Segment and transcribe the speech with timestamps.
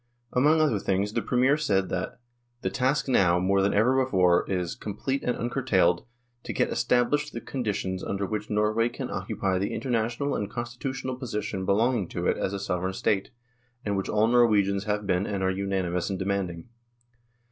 [0.33, 2.19] Among other things the Premier said that"
[2.63, 6.07] the task now, more than ever before, is, complete and uncurtailed,
[6.41, 11.65] to get established the conditions under which Norway can occupy the international and constitutional position
[11.67, 13.29] belonging to it as a Sovereign State,
[13.85, 16.69] and which all Norwegians have been and are unanimous in demanding."